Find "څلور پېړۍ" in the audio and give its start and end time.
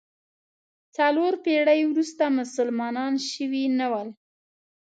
0.95-1.81